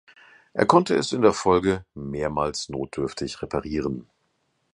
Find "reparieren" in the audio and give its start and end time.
3.43-4.07